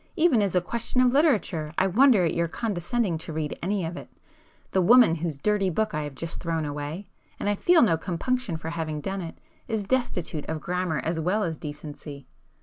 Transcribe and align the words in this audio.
Even 0.15 0.41
as 0.41 0.55
a 0.55 0.61
question 0.61 0.99
of 0.99 1.13
literature 1.13 1.75
I 1.77 1.85
wonder 1.85 2.25
at 2.25 2.33
your 2.33 2.47
condescending 2.47 3.19
to 3.19 3.31
read 3.33 3.59
any 3.61 3.85
of 3.85 3.95
it. 3.97 4.09
The 4.71 4.81
woman 4.81 5.13
whose 5.13 5.37
dirty 5.37 5.69
book 5.69 5.93
I 5.93 6.01
have 6.01 6.15
just 6.15 6.41
thrown 6.41 6.65
away—and 6.65 7.47
I 7.47 7.53
feel 7.53 7.83
no 7.83 7.97
compunction 7.97 8.57
for 8.57 8.71
having 8.71 8.99
done 8.99 9.21
it,—is 9.21 9.83
destitute 9.83 10.47
of 10.49 10.59
grammar 10.59 10.97
as 11.03 11.19
well 11.19 11.43
as 11.43 11.59
decency." 11.59 12.25